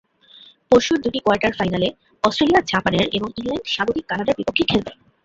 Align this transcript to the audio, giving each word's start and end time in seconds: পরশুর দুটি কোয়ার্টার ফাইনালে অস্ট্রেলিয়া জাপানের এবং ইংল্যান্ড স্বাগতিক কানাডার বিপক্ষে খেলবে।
পরশুর 0.71 0.97
দুটি 1.03 1.19
কোয়ার্টার 1.21 1.53
ফাইনালে 1.59 1.87
অস্ট্রেলিয়া 2.23 2.61
জাপানের 2.71 3.05
এবং 3.17 3.29
ইংল্যান্ড 3.39 3.65
স্বাগতিক 3.73 4.05
কানাডার 4.09 4.37
বিপক্ষে 4.39 4.63
খেলবে। 4.69 4.91